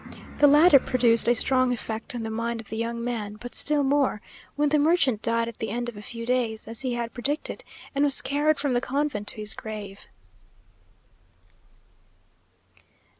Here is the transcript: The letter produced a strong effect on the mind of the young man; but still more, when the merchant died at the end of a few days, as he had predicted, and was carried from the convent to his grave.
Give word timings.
The 0.39 0.47
letter 0.47 0.79
produced 0.79 1.27
a 1.29 1.35
strong 1.35 1.71
effect 1.71 2.15
on 2.15 2.23
the 2.23 2.31
mind 2.31 2.59
of 2.59 2.69
the 2.69 2.75
young 2.75 3.03
man; 3.03 3.35
but 3.39 3.53
still 3.53 3.83
more, 3.83 4.19
when 4.55 4.69
the 4.69 4.79
merchant 4.79 5.21
died 5.21 5.47
at 5.47 5.59
the 5.59 5.69
end 5.69 5.89
of 5.89 5.95
a 5.95 6.01
few 6.01 6.25
days, 6.25 6.67
as 6.67 6.81
he 6.81 6.93
had 6.95 7.13
predicted, 7.13 7.63
and 7.93 8.03
was 8.03 8.23
carried 8.23 8.57
from 8.57 8.73
the 8.73 8.81
convent 8.81 9.27
to 9.27 9.35
his 9.35 9.53
grave. 9.53 10.07